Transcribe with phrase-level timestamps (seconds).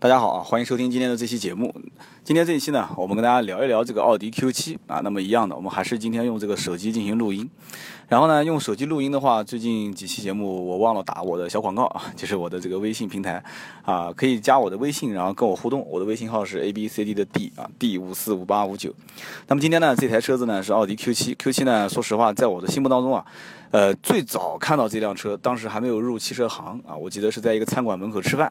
[0.00, 1.74] 大家好啊，欢迎收听今天的这期节目。
[2.24, 5.02] 今天这一期呢，我们跟大家聊一聊这个奥迪 Q7 啊。
[5.04, 7.46] 那么一样的，我们还是今天用这个手机进行录音。
[8.08, 13.44] 然后呢，用手机录音的话，最近几期节目我忘了打我的小广告啊，就是我的这个微信平台
[13.84, 15.86] 啊，可以加我的微信，然后跟我互动。
[15.86, 18.94] 我的微信号是 A B C D 的 D 啊，D 五四五八五九。
[19.48, 23.22] 那么今天呢，这台车子呢是奥迪 Q7，Q7 呢，说实话，在我的心目当中啊，
[23.70, 28.50] 呃，最早看到这辆车，当时还没有入汽车行啊，我记得是在一个餐馆门口吃饭。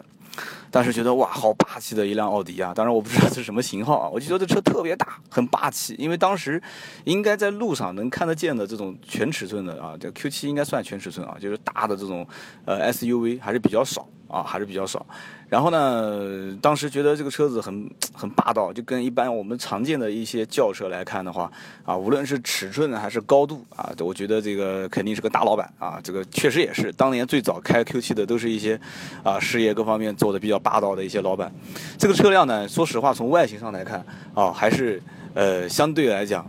[0.71, 2.71] 当时觉得哇，好霸气的一辆奥迪啊！
[2.73, 5.95] 当然我不知道是什么型号啊，我就觉得这车特别大，很霸气。
[5.97, 6.61] 因为当时
[7.03, 12.25] 应该在路上能看得见的这种全尺寸的啊，这 Q7 应该算全尺寸啊，就是大的这种
[12.63, 14.07] 呃 SUV 还是比较少。
[14.29, 15.05] 啊，还是比较少。
[15.49, 21.51] 然后呢，当时觉得这个车子很很霸道，就跟一般我们常见的一些轿车来看的话，
[21.83, 25.99] 啊，无论是尺寸还是高度啊，我觉得这个肯定是个大老板啊。
[26.03, 28.79] 这个确实也是，当年最早开 Q7 的都是一些
[29.23, 31.51] 啊事业各方面做的比较霸道的一些老板。
[31.97, 35.01] 这个车辆呢，说实话，从外形上来看啊，还是
[35.33, 36.45] 呃相对来讲。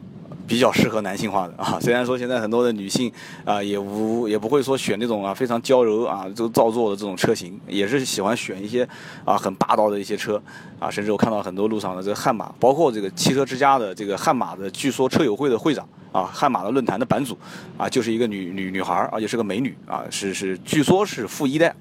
[0.50, 3.10] 比较适合男性化的啊， 虽然说现在很多的女性
[3.44, 8.86] 啊，也无也不会说选那种啊非常娇柔啊，就造作的这种车型，也是喜欢选一些
[9.24, 10.42] 啊很霸道的一些车
[10.80, 17.36] 啊，甚至我看到很多路上的这个悍马，包括这个汽车之家的这个悍马的，据说车友会的会长啊，悍马的论坛的版主
[17.76, 21.74] 啊，就是一个女女女孩，而且是个美女啊，是是，据说是富一代。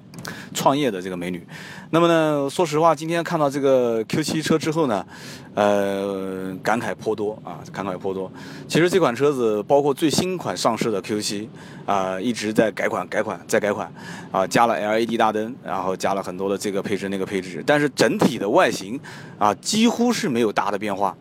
[0.52, 1.42] 创业的这个美女，
[1.90, 5.06] 那么呢，说实话，今天看到这个 Q7 车之后呢，
[5.54, 8.30] 呃，感慨颇多啊，感慨颇多。
[8.68, 11.48] 其实这款车子包括最新款上市的 Q7
[11.86, 13.90] 啊，一直在改款、改款、再改款
[14.30, 19.00] 啊，加了 LED 大灯，然后加了很多的这个配置、那个配置，但是整体的外形
[19.38, 21.16] 啊，几乎是没有大的变化，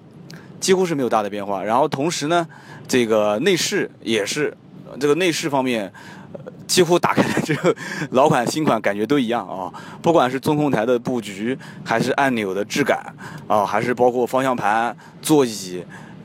[0.59, 1.63] 几乎是没有大的变化。
[1.63, 2.47] 然后同时呢，
[2.87, 4.55] 这个内饰也是，
[4.99, 5.91] 这个内饰方面。
[6.67, 7.73] 几乎打开了之后，
[8.11, 9.73] 老款新款感觉都一样啊！
[10.03, 13.03] 不管是中控台的布局，还是按钮的质感
[13.47, 15.83] 啊，还是包括方向盘、座椅，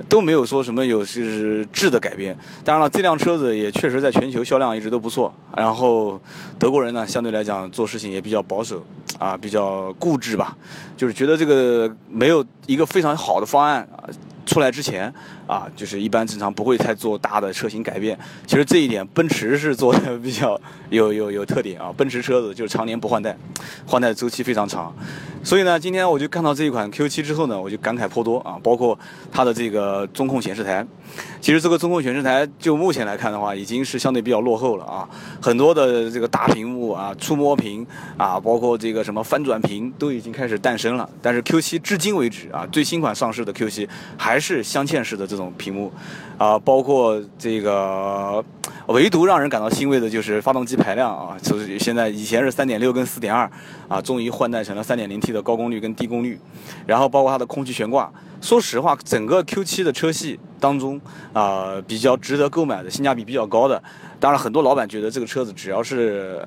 [0.09, 2.37] 都没有说什么有是质的改变。
[2.65, 5.33] 当然了，这辆车子也确实在全球销量一直都不错。
[5.57, 6.21] 然后
[6.59, 8.85] 德国人呢，相对来讲做事情也比较保守
[9.19, 10.57] 啊，比较固执吧，
[10.97, 14.09] 就是觉得这个没有一个非常好的方案啊。
[14.55, 15.13] 出来之前
[15.49, 18.17] 啊，就是一般正常不会太做大的车型改变。
[18.47, 20.59] 其实这一点，奔驰是做的比较
[20.91, 21.93] 有有有特点啊。
[21.97, 23.37] 奔驰车子就是常年不换代，
[23.85, 24.95] 换代周期非常长。
[25.43, 28.57] 所以呢，今天我就看到这一款 Q7 之后呢，我就感慨颇多啊。
[28.63, 28.97] 包括
[29.33, 30.87] 它的这个中控显示台，
[31.41, 35.09] 其实这个中控显示台就目前来看的话，已经是相对比较落后了啊。
[35.41, 37.87] 很多的这个大屏幕啊、触摸屏
[38.17, 41.09] 啊，包括这个什么翻转屏都已经开始诞生了。
[41.21, 45.93] 但是 Q7 至今为止啊，最新款上市的 Q7 还是镶嵌式的这种屏幕
[46.39, 48.45] 啊，包括这个。
[48.89, 53.51] 唯独让人感到欣慰的就是发动机排量啊，就是现在以前是三点六跟四点二
[53.89, 56.39] 啊，终于换代成了三点零 T 的高功率跟低功率，
[56.87, 58.11] 然后包括它的空气悬挂。
[58.43, 60.99] 说实话，整个 Q7 的车系当中
[61.35, 63.83] 啊，比较值得购买的、性价比比较高的，
[64.19, 66.43] 当然很多老板觉得这个车子只要是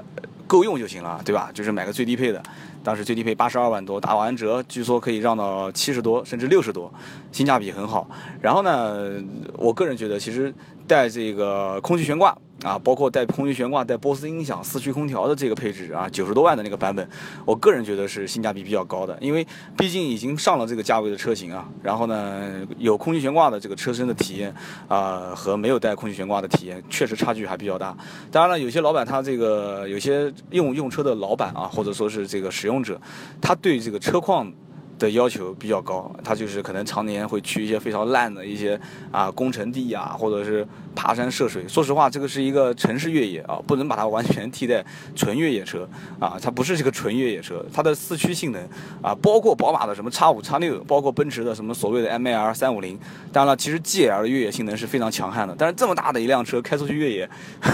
[0.48, 1.52] 够用就行了，对吧？
[1.54, 2.42] 就是买个最低配的，
[2.84, 6.92] 当时最低配八十二万多，打完折据说可以让到七十多甚至六十多，
[7.32, 8.10] 性价比很好。
[8.42, 9.22] 然后呢，
[9.54, 10.52] 我个人觉得其实。
[10.88, 17.08] 带这个空气悬挂啊，包括带空气悬挂、带波斯音响、四驱空调的这个配置啊，九十多万的那个版本，
[17.46, 19.46] 我个人觉得是性价比比较高的，因为
[19.78, 21.68] 毕竟已经上了这个价位的车型啊。
[21.84, 24.54] 然后呢，有空气悬挂的这个车身的体验
[24.88, 27.96] 啊，和没有带空气悬挂的体验确实差距还比较大。
[28.32, 33.00] 当然了，有些老板他这个有些用用车的老板啊，或者说是这个使用者，
[33.42, 34.52] 他对这个车况。
[34.98, 38.80] 的要求比较高，他就是可能常年会去一些非常烂的一些
[39.12, 41.64] 啊工程地啊，或者是爬山涉水。
[41.68, 44.84] 说实话，这个是一个城市越野啊，不能把它完全替代
[45.16, 45.88] 纯越野车
[46.20, 48.60] 啊，它不是这个纯越野车，它的四驱性能
[49.04, 52.98] 啊，包括宝马的什么叉五叉六，包括奔驰的什么所谓的 MAR 三五零，
[53.32, 57.30] 当然了，其实 GL 的越野性能是非常强悍的，但是这么大的一辆车开出去越野，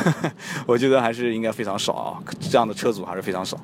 [0.67, 3.57] 我觉得还是应该非常少啊，这样的车主还是非常少。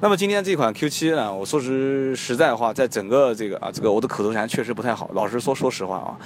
[0.00, 6.18] 那么今天这款 Q7 呢，我说实实在话，在整个这个啊，这个我的口头禅确实不太好，老实说，说实话啊。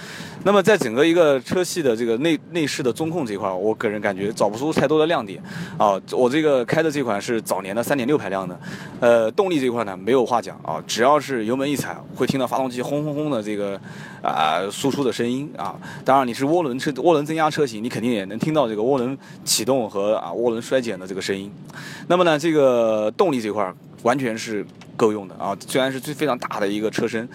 [0.43, 5.43] 那么在整个一个车系的这个内内饰的中控这一块，我个人感觉找不出太多的亮点
[5.79, 5.99] 啊。
[6.13, 8.61] 我这个开的这款是早年的3.6排量的，
[9.01, 13.81] 呃，动力这块呢没有话讲啊，只要是油门一踩，会听到发动机轰轰轰的这个
[14.23, 15.75] 啊输出的声音啊。
[16.05, 21.51] 当然你是涡轮车涡轮增压车型，你肯定也能听到这个涡轮启动和啊涡轮衰减的这个声音。
[22.07, 23.73] 那么呢，这个动力这块。
[24.05, 24.65] 完全是
[24.97, 25.57] 够用的啊！
[25.67, 27.29] 虽然是最非常大的一个车身，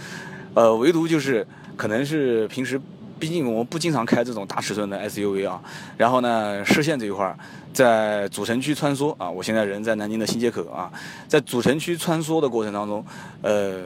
[0.53, 1.45] 呃，唯独就是
[1.75, 2.79] 可能是平时。
[3.23, 5.61] 毕竟我们不经常开这种大尺寸的 SUV 啊。
[5.95, 7.37] 然后呢，视线这一块儿，
[7.71, 10.91] 在主城区穿梭啊，我现在人在南京的新街口啊，
[11.25, 13.01] 在主城区穿梭的过程当中，
[13.41, 13.81] 呃，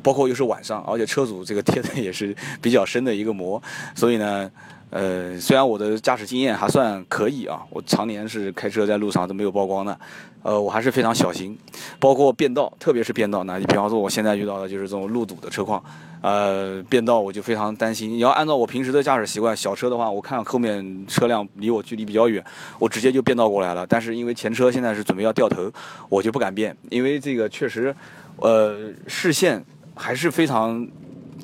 [0.00, 2.32] 包括又是晚上，而且车主这个贴的也是
[2.62, 3.60] 比较深的一个膜，
[3.96, 4.48] 所以呢。
[4.92, 9.96] 呃，虽然我的驾驶经验还算可以啊，我常年是开车在路上都没有曝光的，
[10.42, 11.56] 呃，我还是非常小心，
[12.00, 15.80] 包括变道，特别是变道，那你比方说我现在遇到的就是这种路堵的车况，
[16.22, 18.10] 呃，变道我就非常担心。
[18.10, 22.44] 你要按照我平时的驾驶习惯，小车的话，我看后面车辆离我距离比较远，
[22.78, 23.86] 我直接就变道过来了。
[23.86, 25.70] 但是因为前车现在是准备要掉头，
[26.08, 27.94] 我就不敢变，因为这个确实，
[28.36, 29.64] 呃，视线
[29.94, 30.86] 还是非常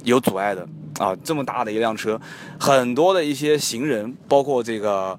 [0.04, 0.66] 有阻碍的。
[0.98, 2.18] 啊，这么大的一辆车，
[2.58, 5.18] 很多的一些行人，包括这个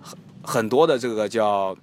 [0.00, 1.76] 很很多的这个叫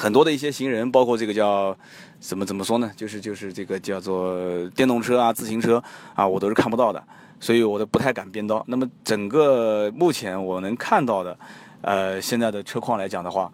[0.00, 1.76] 很多的一些行人，包括这个叫
[2.18, 2.90] 怎么怎么说呢？
[2.96, 5.82] 就是就是这个叫做电动车啊、自行车
[6.14, 7.04] 啊，我都是看不到的，
[7.38, 8.64] 所以我都不太敢变道。
[8.66, 11.38] 那么整个目前我能看到的，
[11.82, 13.52] 呃，现在的车况来讲的话，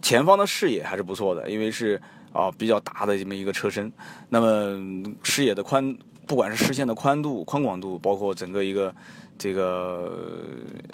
[0.00, 2.00] 前方的视野还是不错的，因为是
[2.32, 3.92] 啊比较大的这么一个车身，
[4.28, 5.98] 那么视野的宽。
[6.28, 8.94] 不管是视线的宽度、宽广度，包括整个一个
[9.38, 10.12] 这个，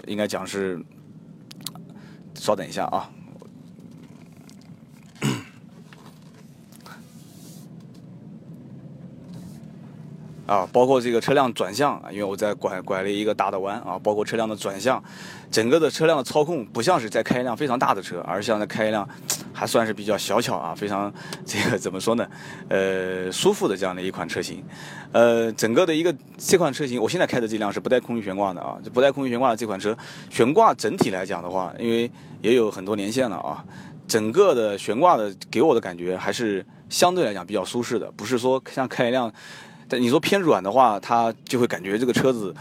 [0.06, 0.80] 应该讲是，
[2.36, 3.10] 稍等一下啊。
[10.46, 15.02] 啊，包括这个车辆转向，因为我在拐拐了一个大的弯啊，包括车辆的转向，
[15.50, 19.08] 整个的车辆的操控不像是在开一辆非常大的车，而像在开一辆
[19.54, 21.12] 还算是比较小巧啊，非常
[21.46, 22.28] 这个怎么说呢？
[22.68, 24.62] 呃，舒服的这样的一款车型。
[25.12, 29.96] 呃，整个的一个这款车型，我现在开的这辆是不带空气悬挂的啊，就不带空气悬挂的这款车，
[30.28, 32.10] 悬挂整体来讲的话，因为
[32.42, 33.64] 也有很多年限了啊，
[34.06, 39.32] 整个的悬挂的给我的感觉还是相对来讲比较舒适的，不是说像开一辆。
[39.88, 42.54] 但你说偏软的话，它就会感觉这个车子。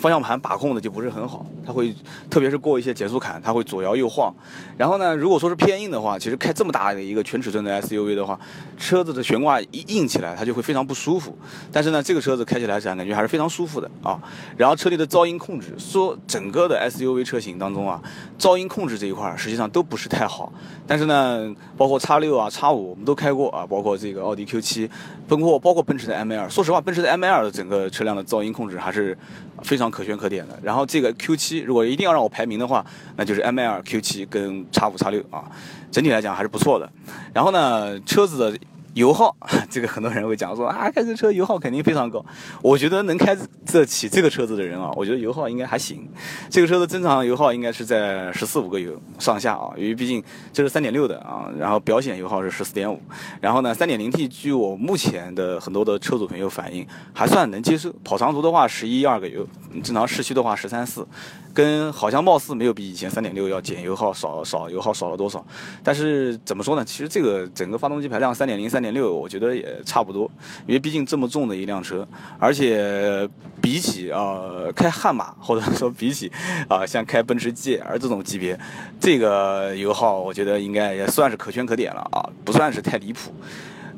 [0.00, 1.94] 方向盘把控的就不是很好，它会
[2.30, 4.34] 特别是过一些减速坎，它会左摇右晃。
[4.78, 8.40] 然后呢，如果说是偏硬的话，其实开这么大的一个全尺寸的 SUV 的话，
[8.78, 11.36] 车子的悬挂一硬起来，它就会非常不舒服。
[11.70, 14.18] 但是呢，这个车子开起来感觉还是非常舒服的啊。
[14.56, 18.00] 然后车里的噪音控制，说整个的 SUV 车型当中啊，
[18.38, 20.50] 噪音控制这一块实际上都不是太好。
[20.86, 24.88] 但是呢，包括叉六啊、叉五我们都开过啊，包括这个奥迪 Q7，
[25.28, 26.48] 包括包括奔驰的 M2。
[26.48, 29.14] 说实话，奔驰的 M2 的整个车辆的噪音控制还是
[29.62, 29.89] 非常。
[29.90, 32.84] 可圈可点的，然后这个 Q 七如果一定要让我排名的话，
[33.16, 35.44] 那就是 M 二 Q 七跟叉五叉六啊，
[35.90, 36.90] 整体来讲还是不错的。
[37.34, 38.58] 然后呢，车子的。
[38.94, 39.34] 油耗，
[39.70, 42.24] 这个很多人会讲说啊，开这车油耗肯定非常高。
[42.62, 46.08] 我觉得能开得起这个车子的人啊，我觉得油耗应该还行。
[46.48, 50.22] 这个车的正常油耗应该是在十四五个油上下啊，因为毕竟
[50.52, 53.00] 这是三点六的啊，然后表显油耗是十四点五。
[53.40, 57.92] 然后呢，三点零 T 据我目前的很多的车主朋友反映，还算能接受。
[58.04, 59.46] 跑长途的话十一二个油，
[59.82, 61.06] 正常市区的话十三四。
[61.52, 65.44] 跟好像貌似没有比以前三点六要减油耗少少油耗少了多少，
[65.82, 66.84] 但是怎么说呢？
[66.84, 70.30] 其实这个整个发动机排量三点零三点六，我觉得也差不多，
[70.66, 72.06] 因为毕竟这么重的一辆车，
[72.38, 73.28] 而且
[73.60, 74.40] 比起啊
[74.74, 76.30] 开悍马或者说比起
[76.68, 78.58] 啊像开奔驰 GL 这种级别，
[78.98, 83.32] 这个油耗我觉得应该也算是可圈可点了啊，不算是太离谱。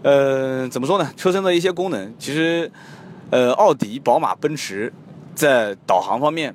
[0.02, 1.12] 呃，怎么说呢？
[1.16, 2.70] 车身的一些功能，其实
[3.30, 4.92] 呃奥迪、宝马、奔驰
[5.34, 6.54] 在导航方面。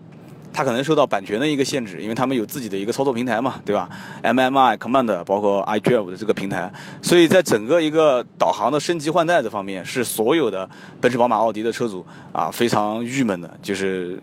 [0.57, 3.88] 它可能受到版权的一个限制，因为他们有自己的一个操作平台嘛，对吧
[4.24, 10.68] ？MMI Command 包括 iDrive 的这个平台，所以在整个一个导航的升级换代这方面，是所有的
[10.99, 14.19] 奔驰、宝马、奥迪的车主啊非常郁闷的，就是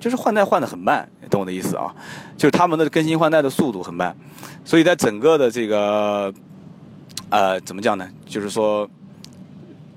[0.00, 1.94] 就是换代换的很慢，懂我的意思啊？
[2.36, 4.12] 就是他们的更新换代的速度很慢，
[4.64, 6.34] 所以在整个的这个
[7.30, 8.08] 呃怎么讲呢？
[8.26, 8.90] 就是说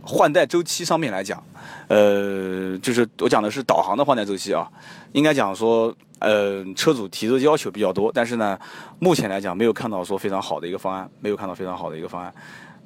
[0.03, 1.44] 换代周期上面来讲。
[1.88, 4.70] 呃，就是我讲的是导航的换代周期啊，
[5.12, 8.58] 应该讲说，呃，车主提的要求比较多，但是呢，
[9.00, 12.34] 目前来讲没有看到说非常好的一个方案，没有看到非常好的一个方案。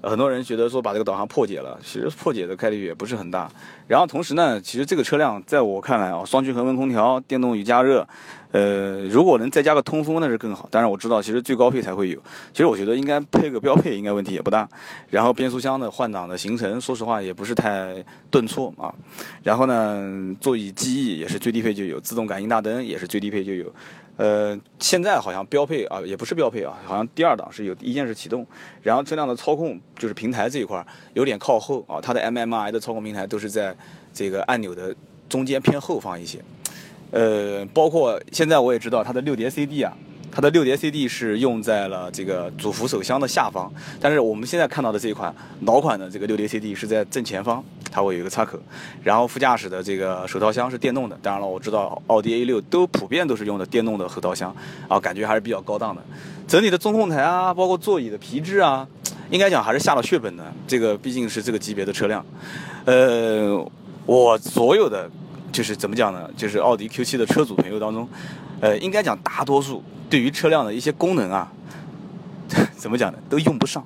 [0.01, 3.49] 很多人觉得说把这个导航破解了，其实破解的概率也不是很大。
[3.87, 8.05] 然后同时呢，其实这个车辆在我看来啊，双区恒温空调、电动雨加热，
[8.53, 10.67] 呃，如果能再加个通风那是更好。
[10.69, 12.19] 当然我知道其实最高配才会有，
[12.51, 14.69] 其实我觉得应该配个标配应该问题也不大。
[15.09, 17.95] 然后变速箱的换挡的行程，说实话也不是太
[18.29, 18.93] 顿挫啊。
[19.41, 23.73] 然后呢，座椅记忆也是最低配就有，自动感应大灯也是最低配就有。
[24.17, 28.45] 呃，现在好像标配啊，也不是标配啊，好像第二档是有一键式启动，
[28.83, 33.75] 然后车辆的操控就是平台这一块有点靠后啊，它的 MMI 的操控平台都是在
[34.13, 34.95] 这个按钮的
[35.27, 36.37] 中间偏后方一些。
[37.13, 39.95] 呃，包括现在我也知道它的六碟 CD 啊，
[40.31, 47.63] 它的六碟 CD 是用在了这个主扶手箱的下方，但是我们现在看到的这一款老款的这个六碟 CD 是在正前方。
[47.95, 48.57] 它会有一个插口，
[49.03, 51.15] 然后副驾驶的这个手套箱是电动的。
[51.21, 54.51] 当然了，我知道奥迪 A6 都普遍都是用的电动的后套箱，
[54.87, 56.01] 啊，感觉还是比较高档的。
[56.47, 58.87] 整体的中控台啊，包括座椅的皮质啊，
[59.29, 60.43] 应该讲还是下了血本的。
[60.65, 62.25] 这个毕竟是这个级别的车辆，
[62.85, 63.63] 呃，
[64.07, 65.07] 我所有的
[65.53, 66.29] 就是怎么讲呢？
[66.35, 68.05] 就是奥迪 Q7 的车主朋友当中，
[68.59, 71.49] 呃，应该讲大多数对于车辆的一些功能啊，
[72.75, 73.17] 怎么讲呢？
[73.29, 73.81] 都用不上，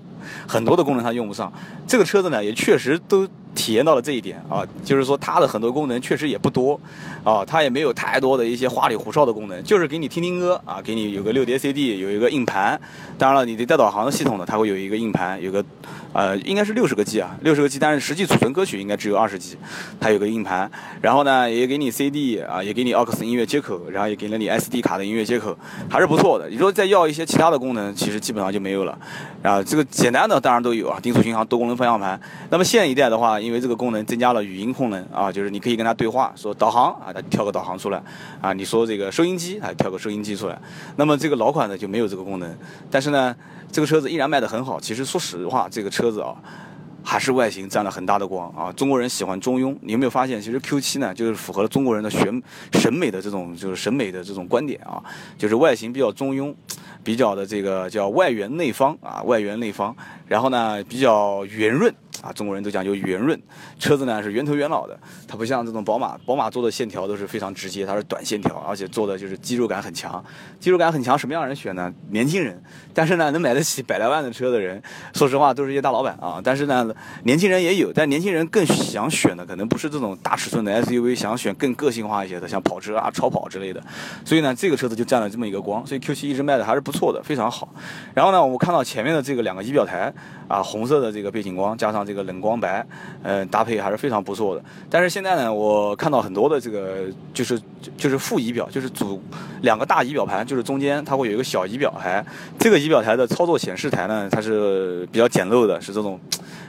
[0.47, 1.51] 很多的功能它用不上。
[1.85, 3.27] 这个车子呢，也确实都。
[3.57, 6.79] 体验到了这一点啊，就是说它的很多功能确实也不多，
[7.23, 12.79] 啊，它也没有太多的一些花里胡哨的功能，就是给你听听歌啊，给你有个六碟 CD，有一个硬盘，
[13.17, 15.65] 当然了，你的带导航的系统呢，它会有一个硬盘，有个，
[16.17, 19.55] 呃，应该是六十个 G 啊，六十个 G，但是实际储存歌曲应该只有二十 G，
[19.99, 20.69] 它有个硬盘，
[20.99, 25.55] 然后呢，也给你 CD 啊，也给你 AUX 音乐接口，然后也给了你 SD 卡的音乐接口，
[25.87, 26.49] 还是不错的。
[26.49, 28.97] 你说再要一些其他的功能，其实基本上就没有了，
[29.43, 32.19] 啊，这个简单的当然都有啊，定速巡航、多功能方向盘。
[32.49, 38.01] 那么现一代的话，因为这个功能增加了语音功能啊，就是你可以跟它对话，说导航啊，它跳个导航出来
[38.41, 40.59] 啊，你说这个收音机，它跳个收音机出来。
[40.95, 42.57] 那么这个老款的就没有这个功能，
[42.89, 43.35] 但是呢，
[43.71, 44.79] 这个车子依然卖得很好。
[44.79, 46.35] 其实说实话，这个车子啊，
[47.03, 48.71] 还是外形占了很大的光啊。
[48.73, 52.41] 中国人喜欢中庸，你有没有发现，其实 Q 七呢，就是符合了中国人的选
[52.73, 55.03] 审美的这种就是审美的这种观点啊，
[55.37, 56.53] 就是外形比较中庸。
[57.03, 59.95] 比较的这个叫外圆内方啊，外圆内方，
[60.27, 63.39] 然后呢比较圆润啊，中国人都讲究圆润，
[63.79, 64.97] 车子呢是圆头圆脑的，
[65.27, 70.23] 它不像这种宝马，宝马做的线条都是非常直接，它是短线条，而且做的就是肌肉感很强，
[70.59, 71.91] 肌肉感很强，什么样人选呢？
[72.11, 72.61] 年轻人，
[72.93, 74.79] 但是呢能买得起百来万的车的人，
[75.13, 76.93] 说实话都是一些大老板啊，但是呢
[77.23, 83.83] 年轻人也有，但年轻人更想选的可能不是这种大尺寸的 SUV，想选更个性化一些的，像跑车啊、超跑之类的，
[84.23, 87.07] 所以呢这个车子就占了这么一个光，所以 Q7 一直卖的还是不错。
[87.07, 87.69] 的非常好，
[88.13, 90.13] 然后呢，我们看到前面的这个两个仪表台
[90.49, 92.83] 啊，红色的这个背景光加上这个冷光白，
[93.23, 94.63] 嗯，搭配还是非常不错的。
[94.89, 97.61] 但是现在呢，我看到很多的这个就是
[97.97, 99.21] 就是副仪表，就是主
[99.63, 102.25] 两个大仪表盘，就是中间它会有一个小仪表台，
[102.57, 106.17] 这个仪表台的操作显示台呢，它是比较简陋的，是这种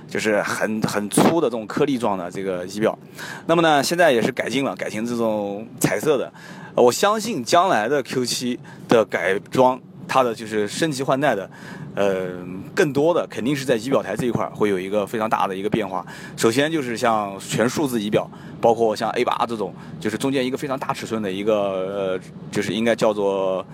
[0.08, 2.98] 就是很很粗的这种颗粒状的这个仪表。
[3.46, 6.32] 那么呢，现在也是改进了，改成这种彩色的。
[6.74, 9.80] 我相信将来的 Q7 的改装。
[10.08, 11.48] 它的就是升级换代的，
[11.94, 12.30] 呃，
[12.74, 16.04] 更多的肯定是在仪表台这一块会有一个非常大的一个变化。
[16.34, 18.28] 首先就是像全数字仪表，
[18.60, 23.64] 包括像 A 八这种，就是中间一个非常大尺寸的一个，呃，就是应该叫做，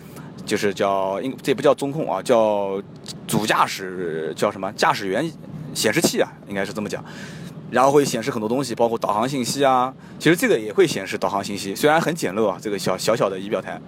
[0.45, 2.83] 就是叫应这不叫中控啊，叫
[3.29, 5.31] 主驾驶叫什么驾驶员
[5.73, 7.03] 显示器啊，应该是这么讲。
[7.71, 9.93] 然后会显示很多东西，包括导航信息啊。
[10.19, 13.81] 其实这个也会显示导航信息，虽然很简陋啊，这个小小小的仪表台。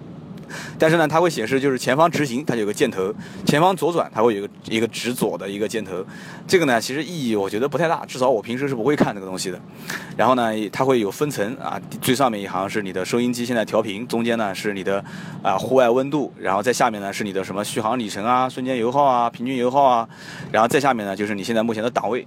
[0.79, 3.11] 但是呢，它会显示就是前方直行，它有个箭头；
[3.45, 6.05] 前方左转，它会有个一个直左的一个箭头。
[6.47, 9.59] 这个呢，其实意义我觉得不太大，至少我平时是不会看这个东西的。
[10.15, 15.03] 然后呢，它会有分层啊，最上面一行是你的收音机现在调频，中间呢是你的
[15.43, 20.07] 啊户外温度，然后在下面呢是你的什么续航里程啊、瞬间油耗啊、平均油耗啊，
[20.51, 22.25] 然后再下面呢就是你现在目前的档位。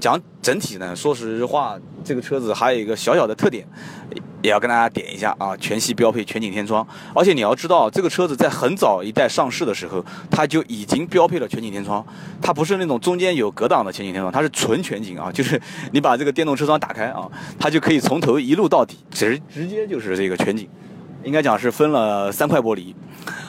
[0.00, 3.66] 讲整体呢，说实话，这个车子还有一个小小的特点。
[4.42, 12.02] 也要跟大家点一下啊，全系标配全景天窗，而且你要知道，这个车子在很早一代上市的时候，它就已经标配了全景天窗，
[12.40, 15.60] 它不是那种中间有隔挡的全景天窗，它是纯全景啊，就是
[15.92, 20.66] 你把这个电动车窗打开啊，它就可以从头一路到底，直直接就是这个全景，
[21.22, 22.94] 应该讲是分了三块玻璃。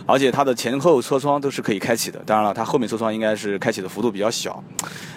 [0.05, 4.61] 而且它的前后车窗都是可以开启的，当然了，它后面车窗应该是开启的幅度比较小。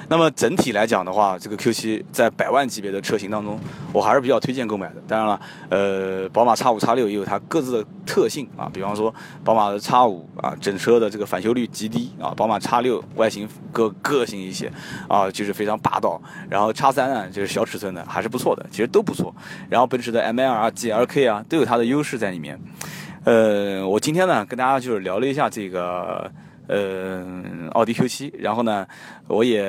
[0.09, 3.59] 那么整体来讲的话，这个 Q7 在百万级别的车型当中，
[3.91, 4.97] 我还是比较推荐购买的。
[5.09, 14.71] 当然了，呃，宝马 X5、X6 也有它各自的特性啊，比方说宝马的 X5 啊，整车的这个返修率极低啊，宝马 X6 外形个个性一些
[15.09, 16.21] 啊，就是非常霸道。
[16.51, 19.35] 然后 X3 呢，就是小尺寸的，还是不错的，其实都不错。
[19.71, 22.61] 然后奔驰的 ML 啊、GLK 啊，都有它的优势在里面。
[23.25, 26.31] 呃，我今天呢，跟大家就是聊了一下这个。
[26.67, 27.25] 呃，
[27.73, 28.87] 奥迪 Q7，然后呢，
[29.27, 29.63] 我也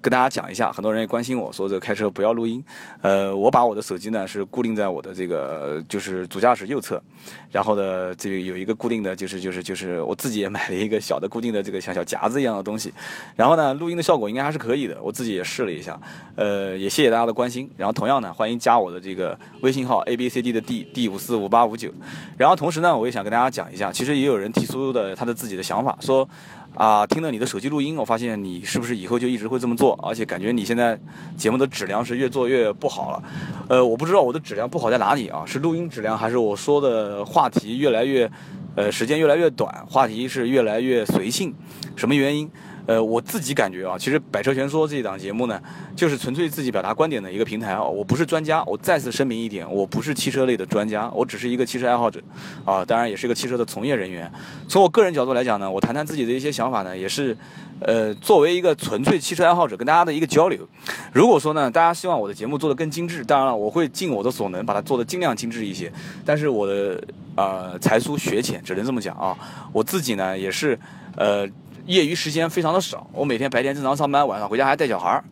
[0.00, 2.62] 跟大家讲一下，很多人也关心我说这开车不要录音。
[3.00, 7.02] 呃，我把我的手机呢是固定在我的这个就是主驾驶右侧，
[7.50, 12.92] 然后呢，这个有一个固定的就是就是就是我自己也买了一个小的固定的这个像小夹子一样的东西，
[13.34, 15.98] 然后呢，录音的效果应该还是可以的，我自己也试了一下。
[16.36, 21.90] 呃，也谢谢大家的关心，然后同样呢，欢迎加我的这个微信号 A B C D 的 D D 五四五八五九，
[22.36, 26.28] 然后同时呢，我也想跟大家讲一下，其实也有人提出的他的自己的想法说。
[26.74, 29.92] 啊，听了你的手机录音，我发现你是不是以后就一直会这么做？
[30.02, 30.98] 而且感觉你现在
[31.36, 33.22] 节目的质量是越做越不好了。
[33.68, 35.42] 呃，我不知道我的质量不好在哪里啊？
[35.46, 38.30] 是录音质量，还是我说的话题越来越，
[38.74, 41.54] 呃，时间越来越短，话题是越来越随性？
[41.94, 42.50] 什么原因？
[42.86, 45.60] 呃，我自己感觉啊，其实《百车全说》这一档节目呢，
[45.94, 47.82] 就是纯粹自己表达观点的一个平台啊。
[47.82, 52.20] 我不是专家，我再次声明一点，我不是汽车类的专家，我只是一个汽车爱好者，
[52.64, 54.30] 啊，当然也是一个汽车的从业人员。
[54.68, 57.36] 从我个人角度来讲呢，我谈谈自己的一些想法呢，也是，
[57.80, 60.66] 呃，作为一个纯粹汽车爱好者跟大家的一个交流。
[61.12, 65.92] 如果说呢，大家希望我的节目做得更精致，当然了，我会尽我的所能把它做得尽量精致一些。
[66.24, 67.00] 但是我的
[67.36, 69.38] 呃才疏学浅，只能这么讲啊。
[69.72, 70.76] 我自己呢也是，
[71.16, 71.48] 呃。
[71.86, 75.22] 业余时间非常的少，我每天白天正常上班，晚上回家还带小孩。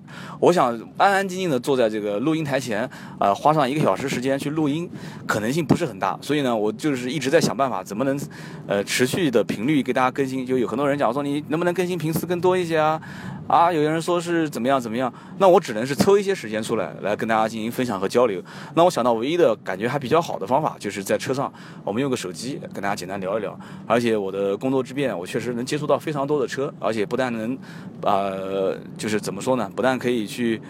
[0.40, 2.88] 我想安安静静的坐在这个录音台前，
[3.18, 4.90] 啊，花上一个小时时间去录音，
[5.26, 6.18] 可能性不是很大。
[6.20, 8.18] 所以呢，我就是一直在想办法，怎么能，
[8.66, 10.44] 呃，持续的频率给大家更新。
[10.44, 13.00] 就有很多人讲说，你能不能更新频次更多一些啊？
[13.46, 18.42] 啊，有人说是怎么样怎么样，那我只能是抽一些时间出来，来跟大家进行分享和交流。
[18.74, 21.52] 那我想到唯一的感觉还比较好的方法，就是在车上，
[21.84, 23.56] 我们用个手机跟大家简单聊一聊。
[23.86, 27.56] 而且我的工作之便，我确实能接触到非常多的车，而且不但能，
[28.02, 29.70] 呃，就是怎么说呢？
[29.76, 30.60] 不但可以去，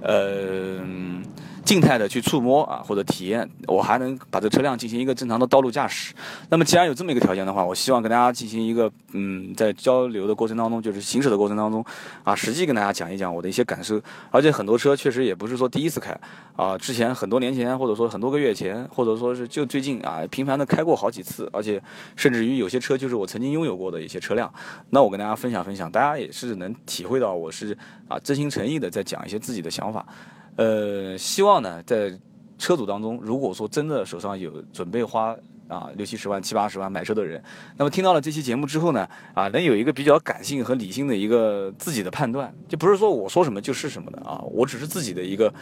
[0.00, 0.78] 呃。
[1.64, 6.14] 静态的去触摸啊，或者体验，我还能把这车辆进行一个正常的道路驾驶。
[6.50, 11.84] 那么既然有这么一个条件的话，我希望跟大家进行一个，嗯，在交流的过程当中，就是行驶的过程当中，
[12.22, 14.00] 啊，实际跟大家讲一讲我的一些感受。
[14.30, 16.14] 而且很多车确实也不是说第一次开，
[16.54, 21.82] 啊，之前很多年前，或者说很多个月前，或者说是就最近啊，频繁的开过好几次，而且
[22.14, 24.52] 甚至于有些车就是我曾经拥有过的一些车辆。
[24.90, 30.04] 那我跟大家分享分享，大家也是能体会到我是啊真心诚意的在讲一些自己的想法。
[30.56, 32.16] 呃，希望呢，在
[32.58, 37.42] 车主当中，如果说真的手上有准备花啊六七十万、七八十万买车的人，
[37.76, 45.52] 那么听到了这期节目之后呢，啊，能有一个比较感性和理性的一个自己的判断，就不是说我说什么就是什么的啊，我只是自己的一个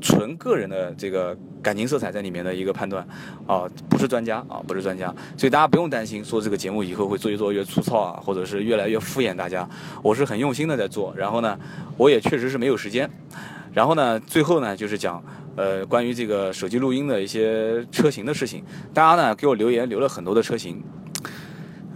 [0.00, 3.06] 纯个人的这个感情色彩在里面的一个判断
[3.46, 9.68] 啊，不是专家啊，不是专家，所以大家不用担心说这个节目以后会做越做越粗糙啊，或者是越来越敷衍大家，
[10.02, 11.58] 我是很用心的在做，然后呢，
[11.98, 13.10] 我也确实是没有时间。
[13.72, 15.22] 然后呢，最后呢，就是讲，
[15.56, 20.82] 呃，关于这个手机录音的一些车型的事情，大家呢给我留言留了很多的车型。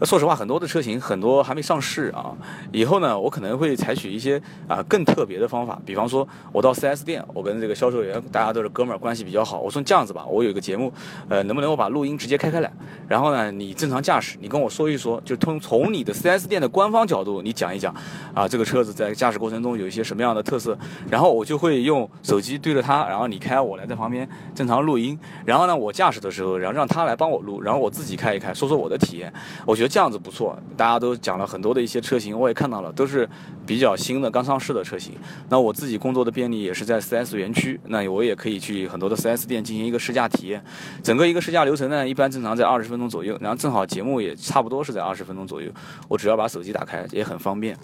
[0.02, 2.34] 说实话，很多的车型很多还没上市啊。
[2.72, 9.60] 以后呢，我可能会采取一些啊更特别的方法，比方说，我到 4S 店，我跟这个销售员大家都是哥们儿，关系比较好。
[9.60, 10.92] 我说这样子吧，我有一个节目，
[11.28, 12.70] 呃，能不能我把录音直接开开来？
[13.09, 17.94] 然后呢，你正常驾驶，你跟我说一说，就从从你的 4S 店的官方角度，你讲一讲
[18.35, 20.76] 啊，这个车子在驾驶过程中有一些什么样的特色。
[21.09, 25.16] 然后我就会用手机对着它，然后你开，我来在旁边正常录音。
[25.44, 29.33] 然后呢，我驾驶的时候，然后让他来帮我录，然后我自己开一开，说说我的体验。
[29.64, 29.94] 我觉觉得。
[29.94, 33.29] 这样子不错，大家都讲了很多的一些车型，我也看到了，都是
[33.64, 35.14] 比较新的、刚上市的车型。
[35.49, 40.61] 那我自己工作的便利也是在 4S 园区，那我也可以去很多的 4S 店进行一个试驾体验。
[41.01, 45.70] 整个一个试驾流程呢，一般正常在二十分钟左右，然后正好节目也差不多是在二十分钟左右。
[46.09, 47.79] 我只要把手机打开，也很方便。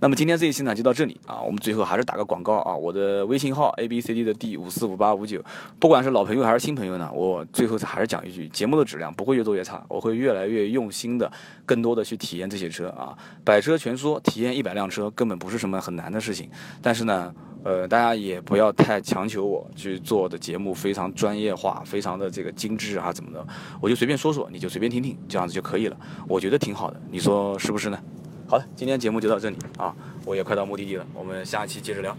[0.00, 5.40] 那么今天这一期呢就到这里啊，我们最后还是打个广告啊，我的微信号 A B C D 的 D 五四五八五九，
[5.78, 11.30] 不管是老朋友还是新朋友呢，我最后还是讲一句，节目的质量不会越做越差，我会越来越用心的，
[11.66, 16.48] 更多的去体验这些车啊，百车全说，体验一百辆车根本不是什么很难的事情，
[16.82, 23.46] 但是呢，呃，大家也不要太强求我去做的节目非常专业化，非常的这个精致啊怎么的，
[23.80, 25.96] 我就随便说说，你就随便听听，这样子就可以了，
[26.28, 27.98] 我觉得挺好的，你说是不是呢？
[28.46, 29.94] 好的，今天节目就到这里啊，
[30.26, 32.14] 我也快到目的地了，我们下期接着聊。